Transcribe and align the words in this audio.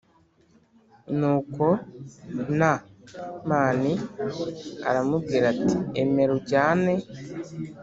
Nuko 1.17 1.65
N 2.57 2.61
mani 3.49 3.93
aramubwira 4.89 5.45
ati 5.53 5.77
Emera 6.01 6.31
ujyane 6.39 6.93